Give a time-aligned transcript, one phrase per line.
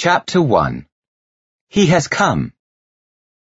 [0.00, 0.86] Chapter 1
[1.70, 2.52] He has come.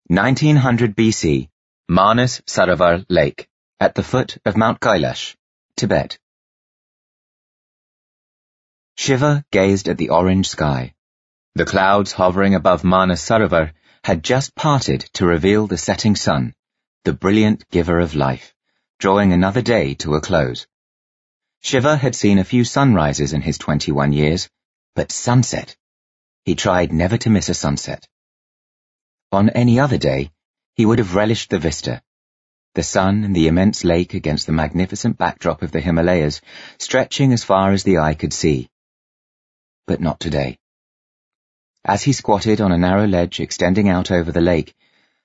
[0.08, 1.48] 1900 BC,
[1.88, 5.36] Manas Sarovar Lake, at the foot of Mount Kailash,
[5.76, 6.18] Tibet.
[8.96, 10.94] Shiva gazed at the orange sky.
[11.54, 13.72] The clouds hovering above Manas Sarovar
[14.02, 16.56] had just parted to reveal the setting sun,
[17.04, 18.52] the brilliant giver of life,
[18.98, 20.66] drawing another day to a close.
[21.60, 24.50] Shiva had seen a few sunrises in his 21 years,
[24.96, 25.76] but sunset
[26.44, 28.08] he tried never to miss a sunset.
[29.30, 30.32] On any other day,
[30.74, 32.02] he would have relished the vista.
[32.74, 36.40] The sun and the immense lake against the magnificent backdrop of the Himalayas,
[36.78, 38.68] stretching as far as the eye could see.
[39.86, 40.58] But not today.
[41.84, 44.74] As he squatted on a narrow ledge extending out over the lake,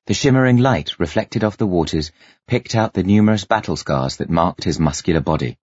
[0.06, 2.12] the shimmering light reflected off the waters
[2.48, 5.58] picked out the numerous battle scars that marked his muscular body.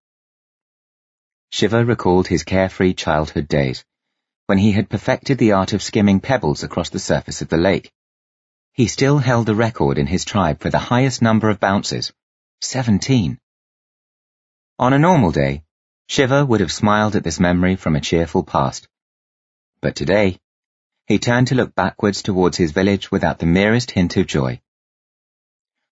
[1.51, 3.85] Shiva recalled his carefree childhood days
[4.47, 7.91] when he had perfected the art of skimming pebbles across the surface of the lake.
[8.73, 12.13] He still held the record in his tribe for the highest number of bounces,
[12.61, 13.39] 17.
[14.79, 15.63] On a normal day,
[16.09, 18.87] Shiva would have smiled at this memory from a cheerful past.
[19.81, 20.39] But today,
[21.07, 24.61] he turned to look backwards towards his village without the merest hint of joy.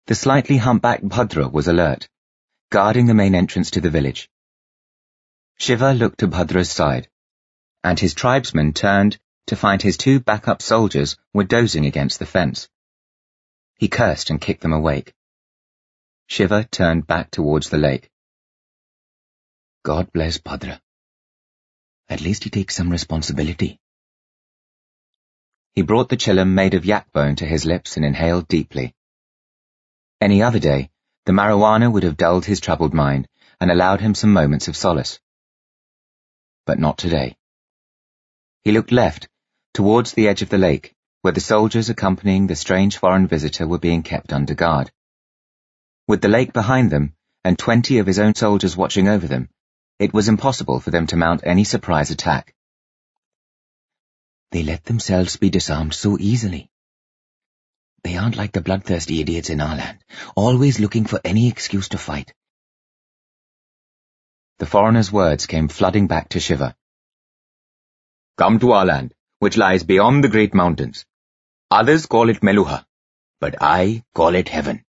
[0.06, 2.08] The slightly humpbacked Bhadra was alert,
[2.70, 4.28] guarding the main entrance to the village.
[5.58, 7.08] Shiva looked to Bhadra's side
[7.84, 12.68] and his tribesmen turned to find his two backup soldiers were dozing against the fence.
[13.76, 15.14] He cursed and kicked them awake.
[16.28, 18.10] Shiva turned back towards the lake.
[19.82, 20.80] God bless Bhadra.
[22.08, 23.80] At least he takes some responsibility.
[25.74, 28.94] He brought the chillum made of yak bone to his lips and inhaled deeply.
[30.20, 30.90] Any other day,
[31.26, 33.28] the marijuana would have dulled his troubled mind
[33.60, 35.18] and allowed him some moments of solace.
[36.64, 37.36] But not today.
[38.64, 39.28] He looked left,
[39.74, 43.78] towards the edge of the lake, where the soldiers accompanying the strange foreign visitor were
[43.78, 44.92] being kept under guard.
[46.06, 47.14] With the lake behind them,
[47.44, 49.48] and twenty of his own soldiers watching over them,
[49.98, 52.54] it was impossible for them to mount any surprise attack.
[54.52, 56.70] They let themselves be disarmed so easily.
[58.04, 60.04] They aren't like the bloodthirsty idiots in our land,
[60.36, 62.32] always looking for any excuse to fight.
[64.58, 66.76] The foreigner's words came flooding back to Shiva.
[68.38, 71.04] Come to our land, which lies beyond the great mountains.
[71.70, 72.84] Others call it Meluha,
[73.40, 74.84] but I call it heaven.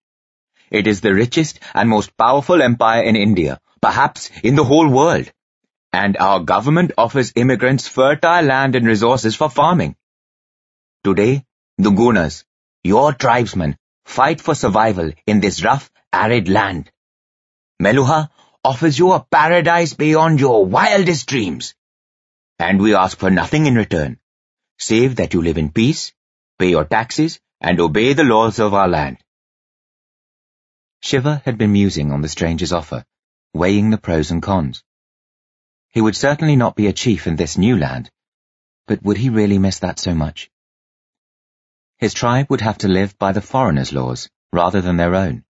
[0.72, 5.30] It is the richest and most powerful empire in India, perhaps in the whole world.
[5.92, 9.98] And our government offers immigrants fertile land and resources for farming.
[11.04, 11.46] Today,
[11.78, 12.46] the Gunas,
[12.82, 16.90] your tribesmen, fight for survival in this rough, arid land.
[17.82, 18.30] Meluha
[18.64, 21.76] offers you a paradise beyond your wildest dreams
[22.64, 24.18] and we ask for nothing in return,
[24.78, 26.14] save that you live in peace,
[26.58, 29.18] pay your taxes, and obey the laws of our land.
[31.02, 33.04] Shiva had been musing on the stranger's offer,
[33.54, 34.84] weighing the pros and cons.
[35.90, 38.10] He would certainly not be a chief in this new land,
[38.88, 40.50] but would he really miss that so much?
[41.98, 45.44] His tribe would have to live by the foreigners' laws rather than their own.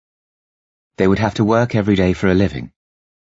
[0.96, 2.72] They would have to work every day for a living,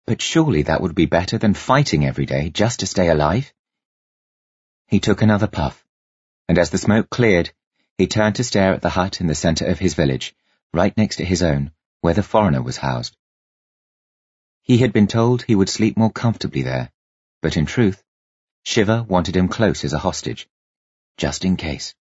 [0.05, 3.51] but surely that would be better than fighting every day just to stay alive.
[4.91, 5.85] He took another puff,
[6.49, 7.53] and as the smoke cleared,
[7.97, 10.35] he turned to stare at the hut in the centre of his village,
[10.73, 11.71] right next to his own,
[12.01, 13.15] where the foreigner was housed.
[14.63, 16.91] He had been told he would sleep more comfortably there,
[17.41, 18.03] but in truth,
[18.63, 20.49] Shiva wanted him close as a hostage,
[21.15, 21.95] just in case.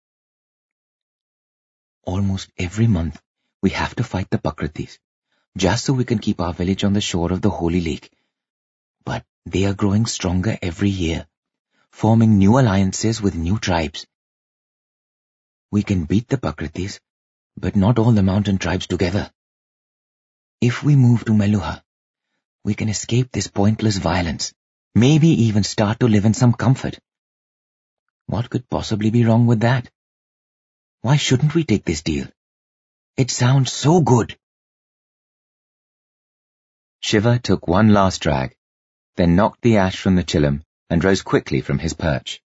[2.04, 3.20] Almost every month,
[3.62, 5.00] we have to fight the Pakratis,
[5.56, 8.12] just so we can keep our village on the shore of the holy lake.
[9.04, 11.26] But they are growing stronger every year
[11.96, 14.06] forming new alliances with new tribes.
[15.72, 17.00] We can beat the Pakratis,
[17.56, 19.30] but not all the mountain tribes together.
[20.60, 21.82] If we move to Meluha,
[22.64, 24.52] we can escape this pointless violence,
[24.94, 26.98] maybe even start to live in some comfort.
[28.26, 29.90] What could possibly be wrong with that?
[31.00, 32.26] Why shouldn't we take this deal?
[33.16, 34.36] It sounds so good.
[37.00, 38.54] Shiva took one last drag,
[39.16, 42.42] then knocked the ash from the chillum and rose quickly from his perch.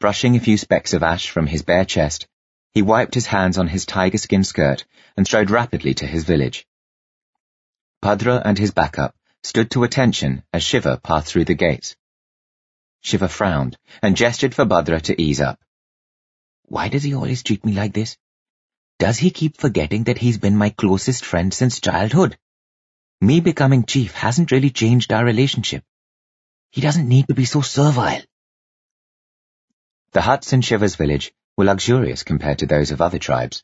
[0.00, 2.26] Brushing a few specks of ash from his bare chest,
[2.74, 4.84] he wiped his hands on his tiger-skin skirt
[5.16, 6.66] and strode rapidly to his village.
[8.02, 11.96] Bhadra and his backup stood to attention as Shiva passed through the gates.
[13.00, 15.60] Shiva frowned and gestured for Bhadra to ease up.
[16.64, 18.16] Why does he always treat me like this?
[18.98, 22.38] Does he keep forgetting that he's been my closest friend since childhood?
[23.20, 25.84] Me becoming chief hasn't really changed our relationship.
[26.72, 28.22] He doesn't need to be so servile.
[30.12, 33.62] The huts in Shiva's village were luxurious compared to those of other tribes,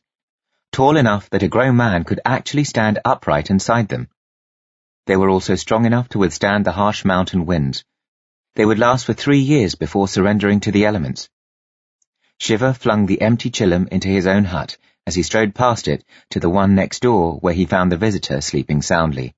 [0.71, 4.09] tall enough that a grown man could actually stand upright inside them.
[5.07, 7.83] They were also strong enough to withstand the harsh mountain winds.
[8.53, 11.29] They would last for three years before surrendering to the elements.
[12.37, 14.77] Shiva flung the empty chillum into his own hut
[15.07, 18.39] as he strode past it to the one next door where he found the visitor
[18.39, 19.33] sleeping soundly.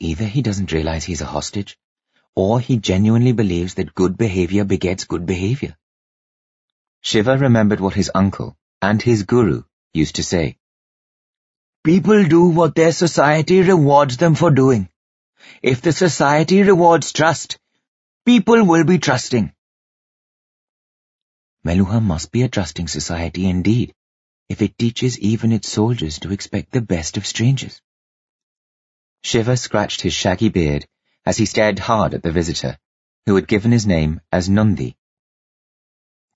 [0.00, 1.76] Either he doesn't realize he's a hostage,
[2.34, 5.76] or he genuinely believes that good behavior begets good behavior.
[7.02, 9.62] Shiva remembered what his uncle and his guru
[9.92, 10.56] used to say.
[11.84, 14.88] People do what their society rewards them for doing.
[15.62, 17.58] If the society rewards trust,
[18.24, 19.52] people will be trusting.
[21.64, 23.94] Meluha must be a trusting society indeed,
[24.48, 27.80] if it teaches even its soldiers to expect the best of strangers.
[29.24, 30.86] Shiva scratched his shaggy beard
[31.24, 32.76] as he stared hard at the visitor,
[33.24, 34.96] who had given his name as Nandi.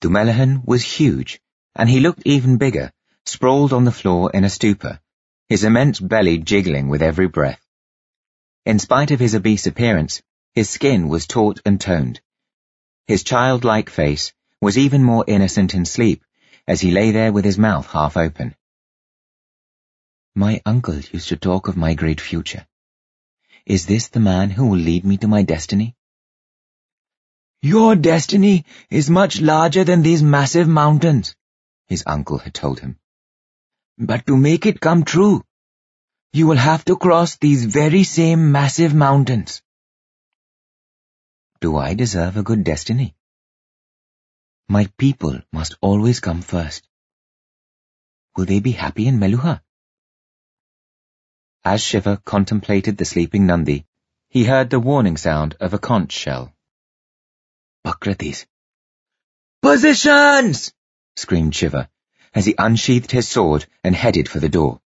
[0.01, 1.39] Dummelahan was huge,
[1.75, 2.91] and he looked even bigger,
[3.25, 4.99] sprawled on the floor in a stupor,
[5.49, 7.61] his immense belly jiggling with every breath.
[8.65, 10.21] In spite of his obese appearance,
[10.55, 12.21] his skin was taut and toned.
[13.05, 16.23] His childlike face was even more innocent in sleep
[16.67, 18.55] as he lay there with his mouth half open.
[20.33, 22.65] My uncle used to talk of my great future.
[23.75, 25.93] Is this the man who will lead me to my destiny?
[27.61, 31.35] Your destiny is much larger than these massive mountains,
[31.87, 32.97] his uncle had told him.
[33.97, 35.43] But to make it come true,
[36.31, 39.61] you will have to cross these very same massive mountains.
[41.59, 43.15] Do I deserve a good destiny?
[44.69, 46.87] My people must always come first.
[48.37, 49.61] Will they be happy in Meluha?
[51.65, 53.85] As Shiva contemplated the sleeping Nandi,
[54.29, 56.53] he heard the warning sound of a conch shell.
[57.83, 58.45] Pakratis.
[59.61, 60.73] Positions!
[61.15, 61.89] screamed Shiva,
[62.33, 64.81] as he unsheathed his sword and headed for the door.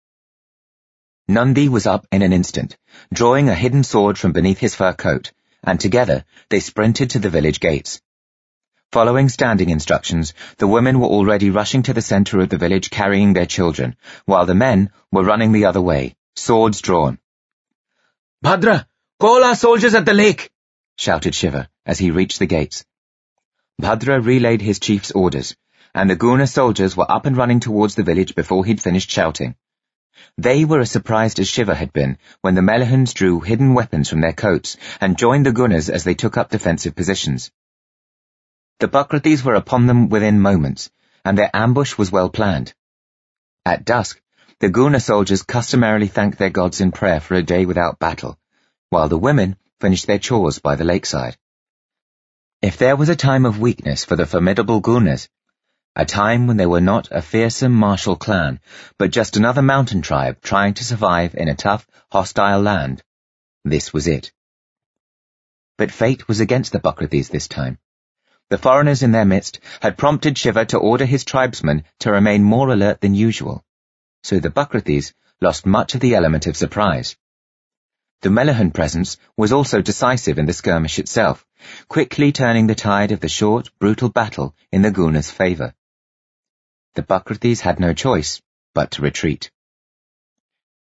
[1.28, 2.78] Nandi was up in an instant,
[3.14, 5.32] drawing a hidden sword from beneath his fur coat,
[5.64, 8.02] and together they sprinted to the village gates.
[8.92, 13.34] Following standing instructions, the women were already rushing to the center of the village carrying
[13.34, 13.96] their children,
[14.26, 17.20] while the men were running the other way, swords drawn.
[18.44, 18.88] Bhadra,
[19.20, 20.50] call our soldiers at the lake,
[20.98, 22.86] shouted Shiva as he reached the gates.
[23.82, 25.56] Bhadra relayed his chief's orders,
[25.94, 29.56] and the Guna soldiers were up and running towards the village before he'd finished shouting.
[30.38, 34.22] They were as surprised as Shiva had been when the Meluhans drew hidden weapons from
[34.22, 37.52] their coats and joined the Gunas as they took up defensive positions.
[38.80, 40.90] The Pakratis were upon them within moments,
[41.26, 42.74] and their ambush was well planned.
[43.66, 44.22] At dusk,
[44.60, 48.38] the Guna soldiers customarily thanked their gods in prayer for a day without battle,
[48.90, 51.38] while the women finished their chores by the lakeside.
[52.62, 55.30] If there was a time of weakness for the formidable Gunas,
[55.96, 58.60] a time when they were not a fearsome martial clan,
[58.98, 63.02] but just another mountain tribe trying to survive in a tough, hostile land,
[63.64, 64.34] this was it.
[65.78, 67.78] But fate was against the Pakratis this time.
[68.50, 72.68] The foreigners in their midst had prompted Shiva to order his tribesmen to remain more
[72.68, 73.64] alert than usual
[74.24, 77.16] so the Pakratis lost much of the element of surprise.
[78.22, 81.46] The Meluhan presence was also decisive in the skirmish itself,
[81.88, 85.74] quickly turning the tide of the short, brutal battle in the Guna's favour.
[86.96, 88.42] The Pakratis had no choice
[88.74, 89.52] but to retreat.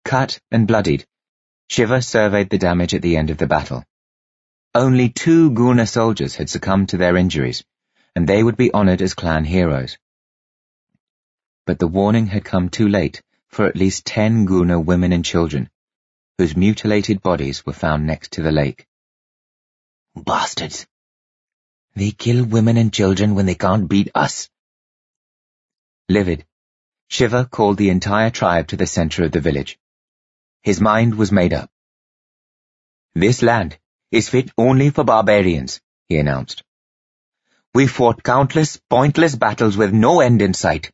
[0.04, 1.06] Cut and bloodied,
[1.68, 3.84] Shiva surveyed the damage at the end of the battle.
[4.74, 7.64] Only two Guna soldiers had succumbed to their injuries,
[8.14, 9.98] and they would be honoured as clan heroes
[11.66, 13.22] but the warning had come too late
[13.54, 15.70] for at least ten Guna women and children,
[16.38, 18.86] whose mutilated bodies were found next to the lake.
[20.16, 20.86] Bastards!
[21.94, 24.50] They kill women and children when they can't beat us.
[26.08, 26.44] Livid,
[27.06, 29.78] Shiva called the entire tribe to the center of the village.
[30.62, 31.70] His mind was made up.
[33.14, 33.78] This land
[34.10, 36.64] is fit only for barbarians, he announced.
[37.72, 40.90] We fought countless, pointless battles with no end in sight.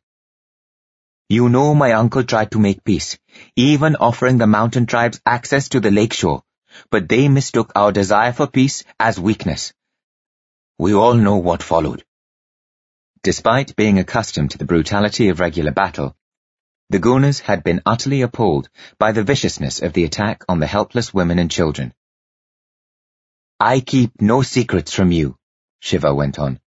[1.31, 3.17] You know my uncle tried to make peace,
[3.55, 6.43] even offering the mountain tribes access to the lake shore,
[6.89, 9.71] but they mistook our desire for peace as weakness.
[10.77, 12.03] We all know what followed.
[13.23, 16.17] Despite being accustomed to the brutality of regular battle,
[16.89, 18.67] the Gunas had been utterly appalled
[18.99, 21.93] by the viciousness of the attack on the helpless women and children.
[23.57, 25.37] I keep no secrets from you,
[25.79, 26.59] Shiva went on.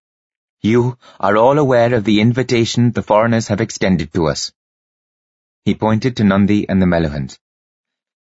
[0.64, 4.50] You are all aware of the invitation the foreigners have extended to us.
[5.66, 7.38] He pointed to Nandi and the Meluhans.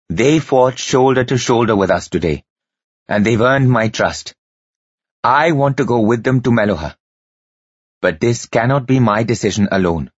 [0.10, 2.44] They fought shoulder to shoulder with us today,
[3.08, 4.34] and they've earned my trust.
[5.24, 6.96] I want to go with them to Meluha,
[8.02, 10.10] But this cannot be my decision alone.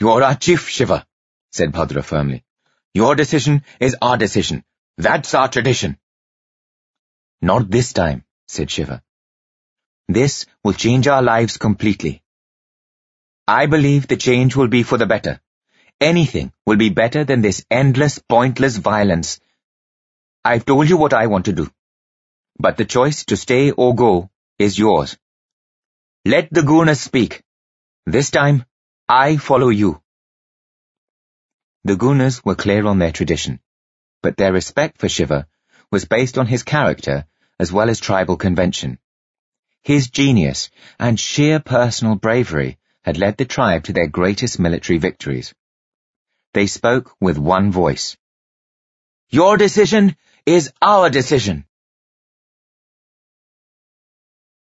[0.00, 1.06] You're our chief, Shiva,
[1.52, 2.42] said Bhadra firmly.
[2.92, 4.64] Your decision is our decision.
[4.98, 5.96] That's our tradition.
[7.40, 9.00] Not this time, said Shiva.
[10.08, 12.22] This will change our lives completely.
[13.46, 15.40] I believe the change will be for the better.
[16.00, 19.40] Anything will be better than this endless, pointless violence.
[20.44, 21.70] I've told you what I want to do.
[22.58, 25.16] But the choice to stay or go is yours.
[26.24, 27.42] Let the Gunas speak.
[28.06, 28.64] This time,
[29.08, 30.02] I follow you.
[31.84, 33.60] The Gunas were clear on their tradition,
[34.22, 35.48] but their respect for Shiva
[35.90, 37.26] was based on his character
[37.58, 38.98] as well as tribal convention.
[39.82, 45.54] His genius and sheer personal bravery had led the tribe to their greatest military victories.
[46.54, 48.16] They spoke with one voice.
[49.30, 51.64] Your decision is our decision.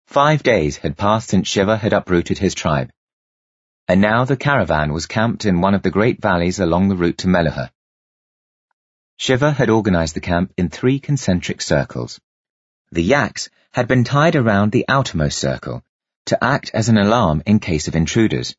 [0.07, 2.91] Five days had passed since Shiva had uprooted his tribe
[3.87, 7.19] and now the caravan was camped in one of the great valleys along the route
[7.19, 7.71] to Meluha.
[9.19, 12.19] Shiva had organized the camp in three concentric circles.
[12.91, 15.83] The yaks had been tied around the outermost circle
[16.27, 18.55] to act as an alarm in case of intruders.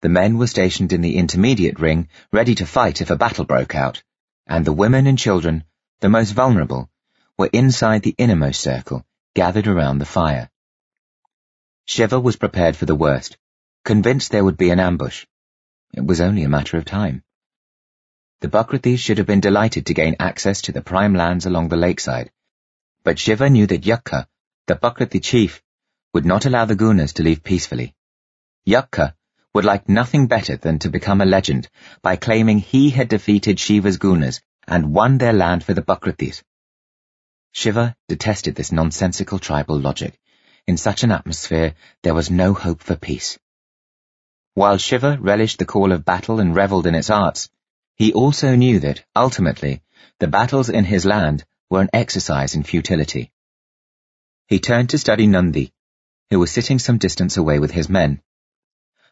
[0.00, 3.76] The men were stationed in the intermediate ring, ready to fight if a battle broke
[3.76, 4.02] out,
[4.48, 5.62] and the women and children,
[6.00, 6.90] the most vulnerable,
[7.38, 9.06] were inside the innermost circle,
[9.36, 10.50] gathered around the fire.
[11.84, 13.36] Shiva was prepared for the worst,
[13.84, 15.24] convinced there would be an ambush.
[15.94, 17.22] It was only a matter of time.
[18.40, 21.76] The Pakratis should have been delighted to gain access to the prime lands along the
[21.76, 22.32] lakeside,
[23.04, 24.26] but Shiva knew that Yakhya,
[24.66, 25.62] the Pakrati chief,
[26.14, 27.94] would not allow the Gunas to leave peacefully.
[28.66, 29.14] Yakhya
[29.54, 31.68] would like nothing better than to become a legend
[32.00, 36.42] by claiming he had defeated Shiva's Gunas and won their land for the Pakratis.
[37.50, 40.18] Shiva detested this nonsensical tribal logic.
[40.66, 43.38] In such an atmosphere, there was no hope for peace.
[44.54, 47.50] While Shiva relished the call of battle and revelled in its arts,
[47.96, 49.82] he also knew that, ultimately,
[50.18, 53.32] the battles in his land were an exercise in futility.
[54.46, 55.72] He turned to study Nandi,
[56.30, 58.22] who was sitting some distance away with his men.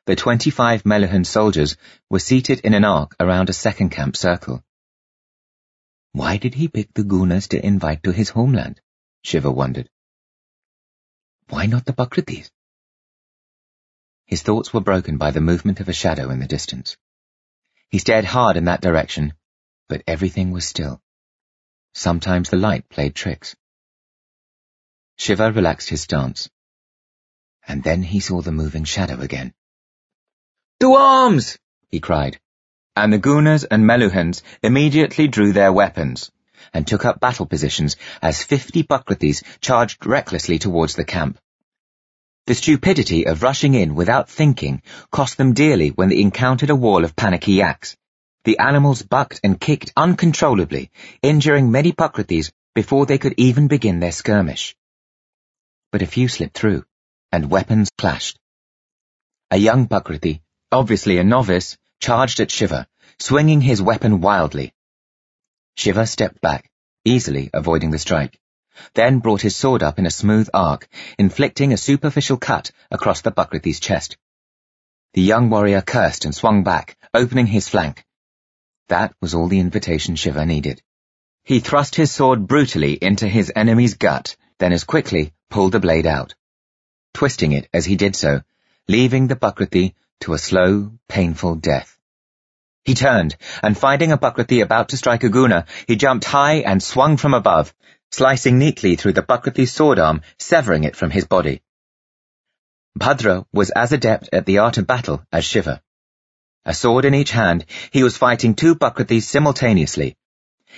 [0.07, 1.77] The twenty-five Meluhan soldiers
[2.09, 4.65] were seated in an arc around a second camp circle.
[6.13, 8.81] Why did he pick the Gunas to invite to his homeland?
[9.23, 9.89] Shiva wondered.
[11.49, 12.51] Why not the Pakratis?
[14.27, 16.97] His thoughts were broken by the movement of a shadow in the distance.
[17.89, 19.35] He stared hard in that direction,
[19.89, 21.03] but everything was still.
[21.93, 23.57] Sometimes the light played tricks.
[25.23, 26.49] Shiva relaxed his stance.
[27.69, 29.53] And then he saw the moving shadow again.
[30.81, 31.59] To arms!
[31.89, 32.41] he cried.
[32.97, 36.31] And the Gunas and Meluhans immediately drew their weapons
[36.73, 41.39] and took up battle positions as fifty Pakratis charged recklessly towards the camp.
[42.47, 47.05] The stupidity of rushing in without thinking cost them dearly when they encountered a wall
[47.05, 47.95] of panicky yaks.
[48.45, 54.12] The animals bucked and kicked uncontrollably, injuring many Pakratis before they could even begin their
[54.12, 54.75] skirmish.
[55.93, 56.85] But a few slipped through,
[57.33, 58.39] and weapons clashed.
[59.51, 62.87] A young Pakrati, obviously a novice, charged at Shiva,
[63.19, 64.73] swinging his weapon wildly.
[65.77, 66.71] Shiva stepped back,
[67.05, 68.41] easily avoiding the strike
[68.95, 73.33] then brought his sword up in a smooth arc, inflicting a superficial cut across the
[73.33, 74.17] Pakrati's chest.
[75.15, 78.05] The young warrior cursed and swung back, opening his flank.
[78.89, 80.83] That was all the invitation Shiva needed.
[81.45, 86.07] He thrust his sword brutally into his enemy's gut, then as quickly pulled the blade
[86.07, 86.35] out,
[87.12, 88.42] twisting it as he did so,
[88.88, 91.99] leaving the Pakrati to a slow, painful death.
[92.85, 96.83] He turned, and finding a Pakrati about to strike a guna, he jumped high and
[96.83, 97.75] swung from above,
[98.11, 101.62] slicing neatly through the Pakrati's sword arm, severing it from his body.
[102.99, 105.83] Bhadra was as adept at the art of battle as Shiva.
[106.64, 110.16] A sword in each hand, he was fighting two Pakratis simultaneously.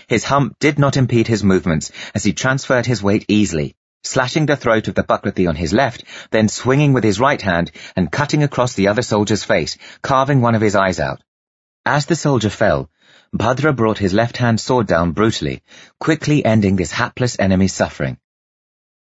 [0.07, 4.57] His hump did not impede his movements as he transferred his weight easily, slashing the
[4.57, 8.43] throat of the Pakrati on his left, then swinging with his right hand and cutting
[8.43, 11.23] across the other soldier's face, carving one of his eyes out.
[11.85, 12.91] As the soldier fell,
[13.35, 15.63] Bhadra brought his left-hand sword down brutally,
[15.99, 18.19] quickly ending this hapless enemy's suffering.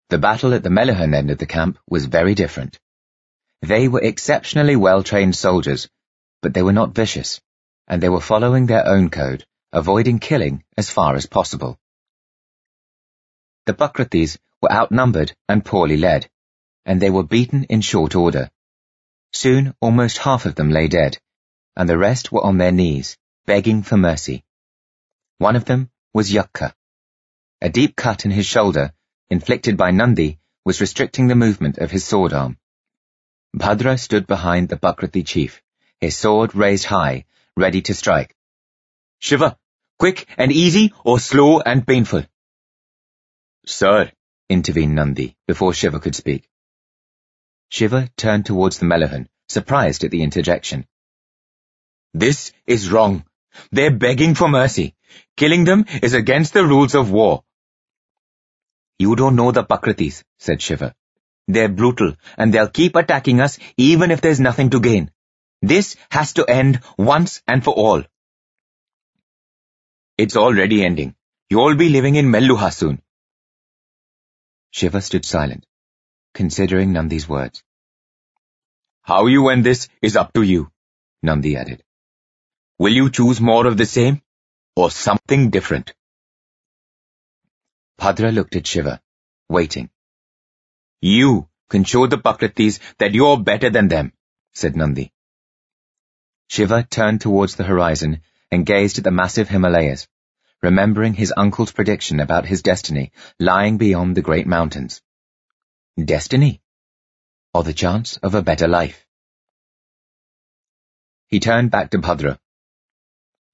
[0.09, 2.79] The battle at the Meluhan end of the camp was very different.
[3.63, 5.89] They were exceptionally well-trained soldiers,
[6.43, 7.41] but they were not vicious,
[7.89, 11.79] and they were following their own code, avoiding killing as far as possible.
[13.67, 16.29] The Pakratis were outnumbered and poorly led,
[16.85, 18.51] and they were beaten in short order.
[19.33, 21.19] Soon almost half of them lay dead,
[21.77, 24.45] and the rest were on their knees, begging for mercy.
[25.39, 26.75] One of them was Yakhya.
[27.61, 28.93] A deep cut in his shoulder,
[29.29, 32.59] inflicted by Nandi, was restricting the movement of his sword arm.
[33.55, 35.63] Bhadra stood behind the Pakrati chief,
[36.01, 37.25] his sword raised high,
[37.57, 38.35] ready to strike.
[39.19, 39.57] Shiva,
[39.99, 42.25] quick and easy or slow and painful?
[43.65, 44.13] Sir,
[44.49, 46.49] intervened Nandi before Shiva could speak.
[47.69, 50.87] Shiva turned towards the Meluhan, surprised at the interjection.
[52.15, 53.25] This is wrong.
[53.73, 54.95] They're begging for mercy.
[55.37, 57.45] Killing them is against the rules of war.
[58.99, 60.95] You don't know the Pakratis, said Shiva.
[61.49, 65.11] They're brutal, and they'll keep attacking us even if there's nothing to gain.
[65.63, 68.03] This has to end once and for all.
[70.17, 71.15] It's already ending.
[71.51, 73.03] You'll be living in Meluha soon.
[74.77, 75.65] Shiva stood silent,
[76.35, 77.63] considering Nandi's words.
[79.01, 80.71] How you end this is up to you,
[81.23, 81.83] Nandi added.
[82.79, 84.21] Will you choose more of the same,
[84.75, 85.95] or something different?
[87.99, 89.01] Bhadra looked at Shiva,
[89.49, 89.89] waiting.
[91.01, 94.13] You can show the Pakratis that you're better than them,
[94.53, 95.11] said Nandi.
[96.49, 100.07] Shiva turned towards the horizon and gazed at the massive Himalayas,
[100.63, 105.03] remembering his uncle's prediction about his destiny lying beyond the great mountains.
[106.03, 106.61] Destiny?
[107.55, 109.07] Or the chance of a better life?
[111.29, 112.39] He turned back to Bhadra.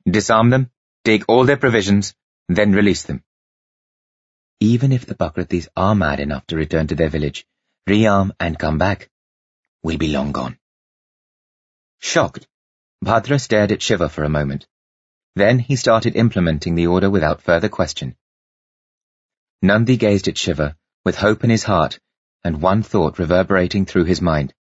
[0.05, 0.71] Disarm them,
[1.05, 2.15] take all their provisions,
[2.49, 3.23] then release them.
[4.61, 7.47] Even if the Pakratis are mad enough to return to their village,
[7.89, 9.11] rearm and come back,
[9.83, 10.59] we'll be long gone.
[11.99, 12.47] Shocked,
[13.05, 14.67] Bhadra stared at Shiva for a moment.
[15.35, 18.17] Then he started implementing the order without further question.
[19.63, 21.99] Nandi gazed at Shiva with hope in his heart
[22.45, 24.53] and one thought reverberating through his mind.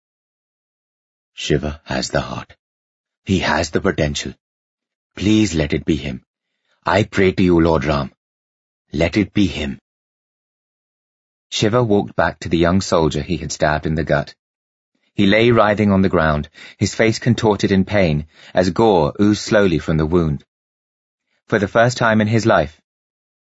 [1.33, 2.55] Shiva has the heart.
[3.25, 4.33] He has the potential.
[5.15, 6.23] Please let it be him.
[6.85, 8.13] I pray to you, Lord Ram.
[8.93, 9.79] Let it be him.
[11.49, 14.35] Shiva walked back to the young soldier he had stabbed in the gut.
[15.13, 19.79] He lay writhing on the ground, his face contorted in pain, as gore oozed slowly
[19.79, 20.45] from the wound.
[21.51, 22.79] For the first time in his life,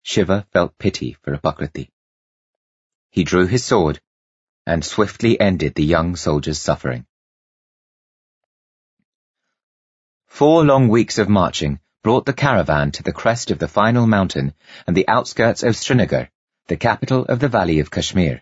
[0.01, 1.91] Shiva felt pity for a Pakrati.
[3.11, 4.01] He drew his sword
[4.65, 7.05] and swiftly ended the young soldier's suffering.
[10.25, 14.55] Four long weeks of marching brought the caravan to the crest of the final mountain
[14.87, 16.31] and the outskirts of Srinagar,
[16.65, 18.41] the capital of the Valley of Kashmir.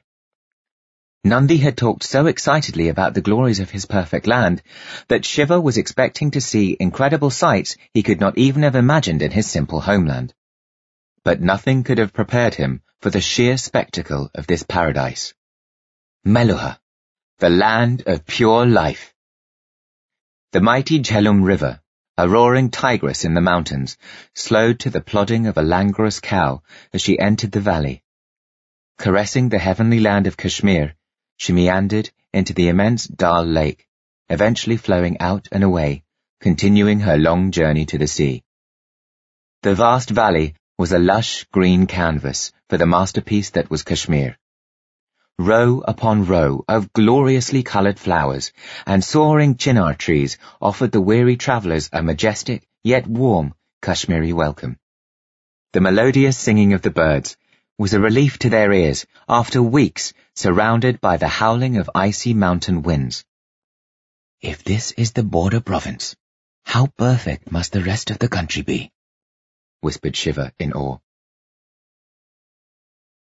[1.28, 4.62] Nandi had talked so excitedly about the glories of his perfect land
[5.10, 9.32] that Shiva was expecting to see incredible sights he could not even have imagined in
[9.32, 10.34] his simple homeland.
[11.24, 15.34] But nothing could have prepared him for the sheer spectacle of this paradise.
[16.26, 16.80] Meluha,
[17.40, 19.14] the land of pure life.
[20.54, 21.82] The mighty Jhelum River,
[22.18, 23.98] a roaring tigress in the mountains,
[24.34, 26.64] slowed to the plodding of a languorous cow
[26.94, 28.02] as she entered the valley.
[28.98, 30.96] Caressing the heavenly land of Kashmir,
[31.38, 33.88] she meandered into the immense Dal Lake,
[34.30, 36.04] eventually flowing out and away,
[36.42, 38.44] continuing her long journey to the sea.
[39.64, 44.38] The vast valley was a lush green canvas for the masterpiece that was Kashmir.
[45.40, 48.52] Row upon row of gloriously coloured flowers
[48.86, 54.78] and soaring chinar trees offered the weary travellers a majestic yet warm Kashmiri welcome.
[55.74, 57.38] The melodious singing of the birds
[57.78, 62.84] was a relief to their ears after weeks surrounded by the howling of icy mountain
[62.84, 63.26] winds.
[64.40, 66.16] If this is the border province,
[66.64, 68.92] how perfect must the rest of the country be?
[69.82, 71.00] whispered Shiva in awe.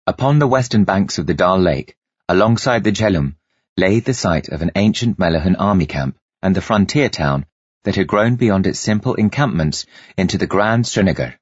[0.06, 1.95] Upon the western banks of the Dal Lake,
[2.28, 3.38] alongside the Jhelum,
[3.78, 7.45] lay the site of an ancient Meluhan army camp and the frontier town
[7.86, 9.86] that had grown beyond its simple encampments
[10.17, 11.39] into the grand Srinagar,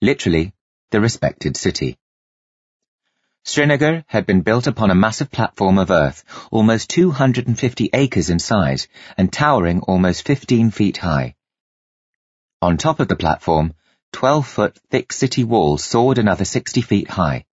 [0.00, 0.54] literally
[0.90, 1.98] the respected city.
[3.44, 8.86] Srinagar had been built upon a massive platform of earth, almost 250 acres in size
[9.16, 11.34] and towering almost 15 feet high.
[12.62, 13.74] On top of the platform,
[14.12, 17.44] 12-foot thick city walls soared another 60 feet high.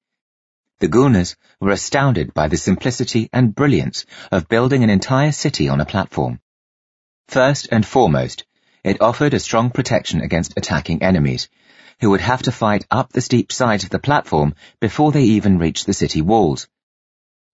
[0.79, 5.81] The Gunas were astounded by the simplicity and brilliance of building an entire city on
[5.81, 6.39] a platform.
[7.27, 8.45] First and foremost,
[8.83, 11.49] it offered a strong protection against attacking enemies,
[11.99, 15.57] who would have to fight up the steep sides of the platform before they even
[15.57, 16.67] reached the city walls.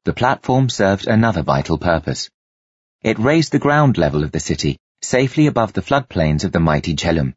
[0.05, 2.29] The platform served another vital purpose.
[3.01, 6.95] It raised the ground level of the city safely above the floodplains of the mighty
[6.95, 7.35] Jhelum.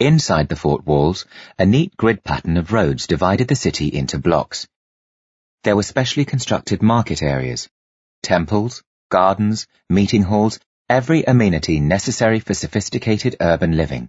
[0.00, 1.24] Inside the fort walls,
[1.58, 4.68] a neat grid pattern of roads divided the city into blocks.
[5.64, 7.68] There were specially constructed market areas,
[8.22, 14.08] temples, gardens, meeting halls, every amenity necessary for sophisticated urban living.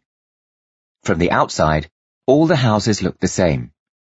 [1.03, 1.89] From the outside,
[2.29, 3.71] all the houses looked the same.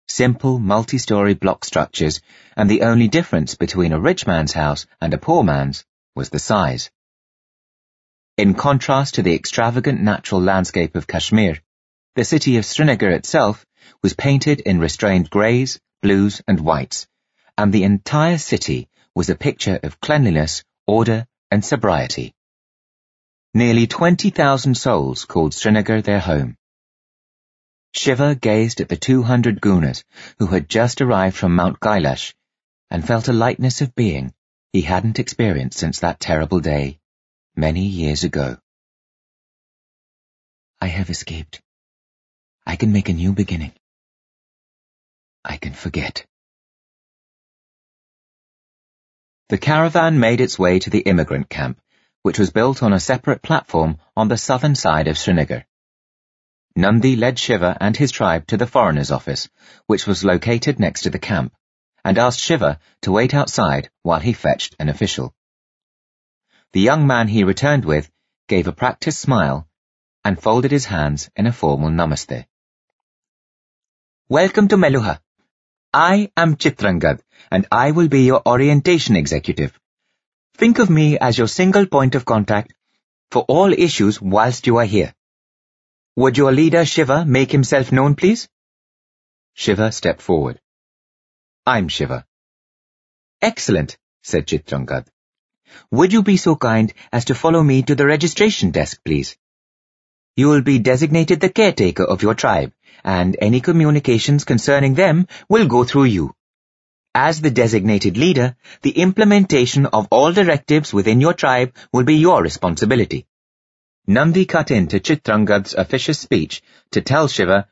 [0.06, 2.20] Simple, multi-story block structures,
[2.54, 6.38] and the only difference between a rich man's house and a poor man's was the
[6.38, 6.90] size.
[8.36, 11.56] In contrast to the extravagant natural landscape of Kashmir,
[12.14, 13.64] the city of Srinagar itself
[14.02, 17.06] was painted in restrained greys, blues, and whites,
[17.56, 22.34] and the entire city was a picture of cleanliness, order, and sobriety.
[23.54, 26.58] Nearly 20,000 souls called Srinagar their home.
[27.94, 30.02] Shiva gazed at the 200 Gunas
[30.38, 32.34] who had just arrived from Mount Kailash
[32.90, 34.34] and felt a lightness of being
[34.72, 36.98] he hadn't experienced since that terrible day
[37.54, 38.56] many years ago.
[40.80, 41.60] I have escaped.
[42.66, 43.72] I can make a new beginning.
[45.44, 46.24] I can forget.
[49.48, 51.78] The caravan made its way to the immigrant camp,
[52.22, 55.66] which was built on a separate platform on the southern side of Srinagar.
[56.74, 59.48] Nandi led Shiva and his tribe to the foreigner's office,
[59.86, 61.54] which was located next to the camp,
[62.04, 65.34] and asked Shiva to wait outside while he fetched an official.
[66.72, 68.10] The young man he returned with
[68.48, 69.68] gave a practiced smile
[70.24, 72.46] and folded his hands in a formal namaste.
[74.28, 75.20] Welcome to Meluha.
[75.92, 79.78] I am Chitrangad, and I will be your orientation executive.
[80.54, 82.72] Think of me as your single point of contact
[83.30, 85.14] for all issues whilst you are here.
[86.14, 88.46] Would your leader Shiva make himself known, please?
[89.54, 90.60] Shiva stepped forward.
[91.64, 92.26] I'm Shiva.
[93.40, 95.06] Excellent, said Chitrangad.
[95.90, 99.38] Would you be so kind as to follow me to the registration desk, please?
[100.36, 105.66] You will be designated the caretaker of your tribe, and any communications concerning them will
[105.66, 106.34] go through you.
[107.14, 112.42] As the designated leader, the implementation of all directives within your tribe will be your
[112.42, 113.26] responsibility.
[114.06, 116.60] Nandi cut into Chitrangad's officious speech
[116.90, 117.68] to tell Shiva,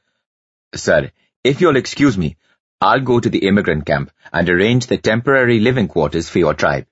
[0.74, 1.10] Sir,
[1.42, 2.36] if you'll excuse me,
[2.80, 6.86] I'll go to the immigrant camp and arrange the temporary living quarters for your tribe.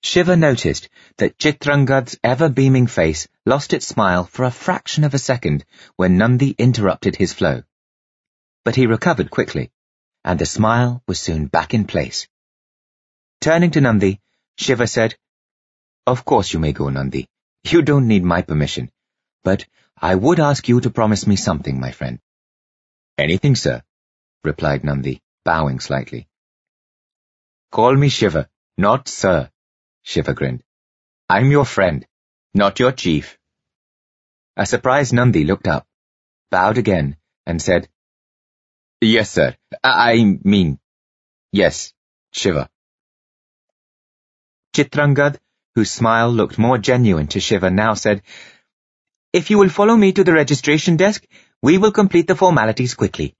[0.00, 5.64] Shiva noticed that Chitrangad's ever-beaming face lost its smile for a fraction of a second
[5.96, 7.64] when Nandi interrupted his flow.
[8.64, 9.72] But he recovered quickly,
[10.24, 12.28] and the smile was soon back in place.
[13.40, 14.20] Turning to Nandi,
[14.56, 15.16] Shiva said,
[16.06, 17.28] Of course you may go, Nandi.
[17.64, 18.90] You don't need my permission.
[19.42, 22.18] But I would ask you to promise me something, my friend.
[23.16, 23.82] Anything, sir,
[24.42, 26.28] replied Nandi, bowing slightly.
[27.70, 29.50] Call me Shiva, not sir.
[30.02, 30.62] Shiva grinned.
[31.28, 32.06] I'm your friend,
[32.52, 33.38] not your chief.
[34.56, 35.86] A surprised Nandi looked up,
[36.50, 37.88] bowed again, and said,
[39.00, 39.56] Yes, sir.
[39.82, 40.78] I mean,
[41.52, 41.92] yes,
[42.32, 42.68] Shiva.
[44.74, 45.38] Chitrangad,
[45.74, 48.22] whose smile looked more genuine to Shiva now, said,
[49.32, 51.26] If you will follow me to the registration desk,
[51.60, 53.34] we will complete the formalities quickly.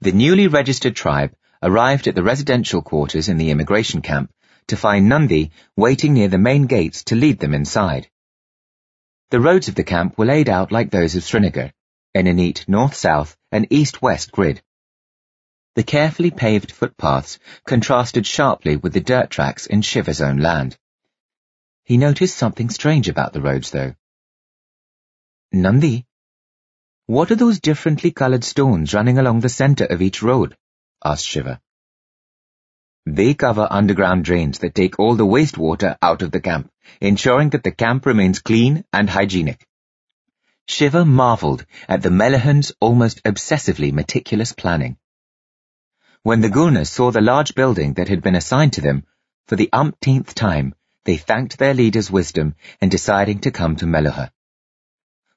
[0.00, 4.30] The newly registered tribe arrived at the residential quarters in the immigration camp
[4.68, 8.10] to find Nandi waiting near the main gates to lead them inside.
[9.30, 11.72] The roads of the camp were laid out like those of Srinagar,
[12.14, 14.62] in a neat north-south and east-west grid.
[15.76, 20.76] The carefully paved footpaths contrasted sharply with the dirt tracks in Shiva's own land.
[21.86, 23.94] He noticed something strange about the roads, though.
[25.52, 26.04] Nandi,
[27.06, 30.56] what are those differently coloured stones running along the centre of each road?
[31.04, 31.60] asked Shiva.
[33.06, 36.68] They cover underground drains that take all the wastewater out of the camp,
[37.00, 39.64] ensuring that the camp remains clean and hygienic.
[40.66, 44.96] Shiva marveled at the Meluhans' almost obsessively meticulous planning.
[46.24, 49.04] When the Gunas saw the large building that had been assigned to them,
[49.46, 50.74] for the umpteenth time,
[51.06, 54.32] they thanked their leader's wisdom in deciding to come to Meluha.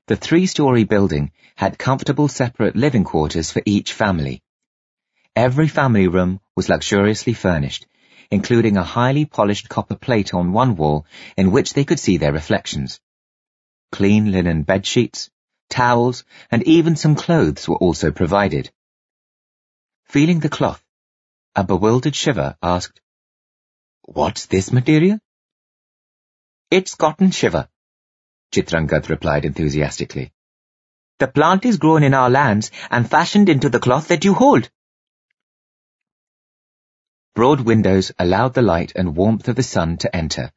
[0.08, 4.42] The three-story building had comfortable separate living quarters for each family.
[5.36, 7.86] Every family room was luxuriously furnished,
[8.32, 11.06] including a highly polished copper plate on one wall
[11.38, 13.00] in which they could see their reflections.
[13.92, 15.30] Clean linen bed sheets,
[15.70, 18.72] towels, and even some clothes were also provided.
[20.06, 20.84] Feeling the cloth,
[21.56, 23.00] a bewildered Shiva asked,
[24.02, 25.20] What's this material?
[26.72, 27.68] It's cotton Shiva,
[28.52, 30.32] Chitrangad replied enthusiastically.
[31.18, 34.70] The plant is grown in our lands and fashioned into the cloth that you hold.
[37.34, 40.52] Broad windows allowed the light and warmth of the sun to enter,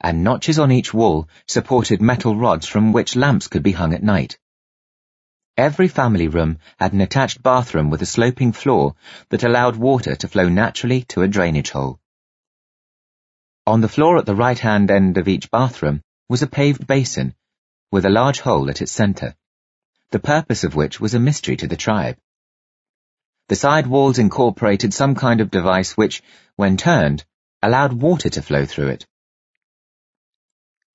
[0.00, 4.02] and notches on each wall supported metal rods from which lamps could be hung at
[4.04, 4.38] night.
[5.56, 8.94] Every family room had an attached bathroom with a sloping floor
[9.30, 11.97] that allowed water to flow naturally to a drainage hole.
[13.68, 17.34] On the floor at the right-hand end of each bathroom was a paved basin
[17.92, 19.36] with a large hole at its centre,
[20.08, 22.16] the purpose of which was a mystery to the tribe.
[23.48, 26.22] The side walls incorporated some kind of device which,
[26.56, 27.26] when turned,
[27.60, 29.06] allowed water to flow through it.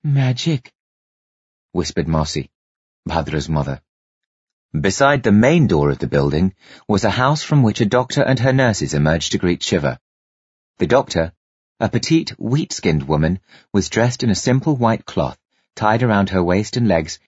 [0.04, 0.74] Magic,
[1.74, 2.50] whispered Mossy,
[3.08, 3.84] Bhadra's mother.
[4.74, 6.56] Beside the main door of the building
[6.88, 10.00] was a house from which a doctor and her nurses emerged to greet Shiva.
[10.80, 11.34] The doctor,
[11.80, 13.40] a petite, wheat-skinned woman,
[13.72, 15.38] was dressed in a simple white cloth
[15.76, 17.20] tied around her waist and legs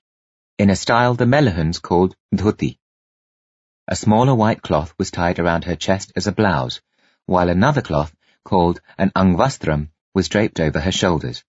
[0.58, 2.77] in a style the Meluhans called dhoti.
[3.88, 6.81] A smaller white cloth was tied around her chest as a blouse,
[7.25, 11.43] while another cloth, called an angvastram, was draped over her shoulders.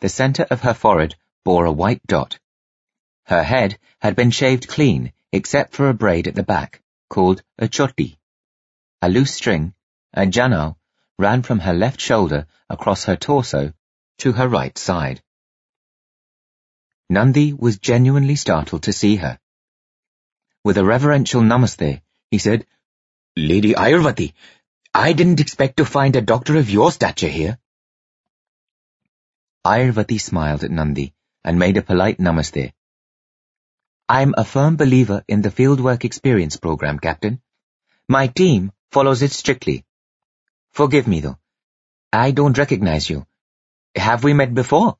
[0.00, 2.38] The center of her forehead bore a white dot,
[3.26, 7.66] her head had been shaved clean except for a braid at the back, called a
[7.66, 8.16] choti.
[9.02, 9.74] A loose string,
[10.14, 10.76] a janau,
[11.18, 13.72] ran from her left shoulder across her torso
[14.18, 15.22] to her right side.
[17.08, 19.38] Nandi was genuinely startled to see her.
[20.64, 22.66] With a reverential namaste, he said,
[23.36, 24.32] Lady Ayurvati,
[24.94, 27.58] I didn't expect to find a doctor of your stature here.
[29.64, 32.72] Ayurvati smiled at Nandi and made a polite namaste.
[34.08, 37.40] I'm a firm believer in the Fieldwork Experience program, Captain.
[38.08, 39.84] My team follows it strictly.
[40.76, 41.38] Forgive me, though.
[42.12, 43.26] I don't recognize you.
[43.94, 44.98] Have we met before?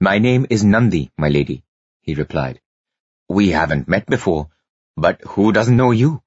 [0.00, 1.64] My name is Nandi, my lady,
[2.00, 2.62] he replied.
[3.28, 4.48] We haven't met before,
[4.96, 6.22] but who doesn't know you?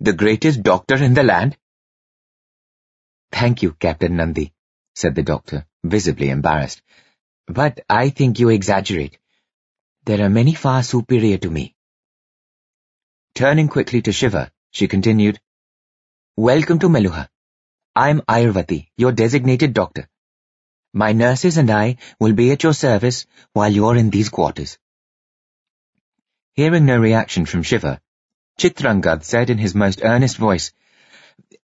[0.00, 1.56] The greatest doctor in the land?
[3.30, 4.52] Thank you, Captain Nandi,
[4.94, 6.82] said the doctor, visibly embarrassed.
[7.46, 9.16] But I think you exaggerate.
[10.04, 11.74] There are many far superior to me.
[13.34, 15.40] Turning quickly to Shiva, she continued,
[16.38, 17.28] Welcome to Meluha.
[17.94, 20.08] I'm Ayurvati, your designated doctor.
[20.94, 24.78] My nurses and I will be at your service while you're in these quarters.
[26.54, 28.00] Hearing no reaction from Shiva,
[28.58, 30.72] Chitrangad said in his most earnest voice,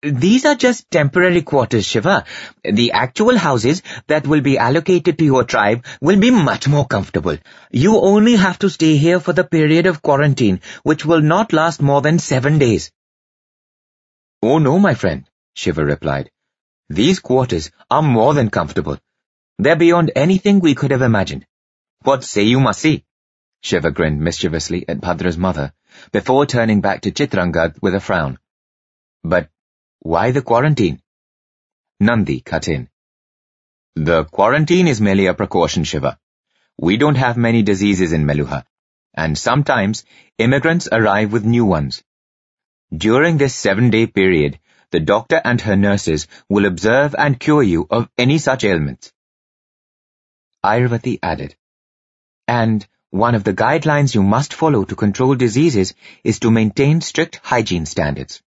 [0.04, 2.26] these are just temporary quarters, Shiva.
[2.63, 7.39] The actual houses that will be allocated to your tribe will be much more comfortable.
[7.71, 11.82] You only have to stay here for the period of quarantine, which will not last
[11.82, 12.91] more than seven days.
[14.43, 16.32] Oh no, my friend, Shiva replied.
[16.89, 18.97] These quarters are more than comfortable.
[19.60, 21.45] They're beyond anything we could have imagined.
[22.01, 23.04] What say you, Masi?
[23.62, 25.73] Shiva grinned mischievously at Bhadra's mother,
[26.12, 28.39] before turning back to Chitrangad with a frown.
[29.23, 29.49] But
[29.99, 31.04] why the quarantine?
[31.99, 32.89] Nandi cut in.
[33.95, 36.17] The quarantine is merely a precaution, Shiva.
[36.80, 38.65] We don't have many diseases in Meluha,
[39.13, 40.04] and sometimes
[40.39, 42.01] immigrants arrive with new ones.
[42.95, 48.10] During this seven-day period, the doctor and her nurses will observe and cure you of
[48.17, 49.13] any such ailments.
[50.63, 51.56] Ayurvati added,
[52.47, 57.38] And one of the guidelines you must follow to control diseases is to maintain strict
[57.38, 58.41] hygiene standards.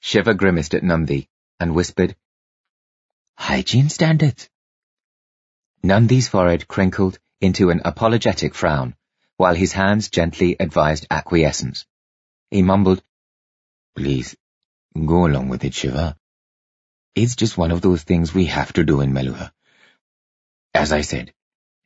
[0.00, 1.28] Shiva grimaced at Nandi
[1.60, 2.16] and whispered,
[3.36, 4.50] Hygiene standards.
[5.82, 8.96] Nandi's forehead crinkled into an apologetic frown,
[9.36, 11.86] while his hands gently advised acquiescence.
[12.50, 13.02] He mumbled,
[13.94, 14.36] Please,
[14.94, 16.16] go along with it, Shiva.
[17.14, 19.52] It's just one of those things we have to do in Meluha.
[20.74, 21.32] As I said,